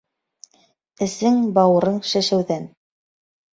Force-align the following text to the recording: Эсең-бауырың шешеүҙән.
Эсең-бауырың 1.07 2.01
шешеүҙән. 2.15 2.69